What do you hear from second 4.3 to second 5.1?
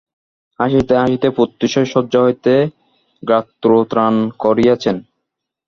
করিয়াছেন।